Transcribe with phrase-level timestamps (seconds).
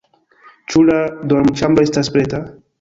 [0.71, 0.97] Ĉu la
[1.33, 2.45] dormoĉambro estas preta?